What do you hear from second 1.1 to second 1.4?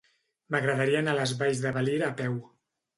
a les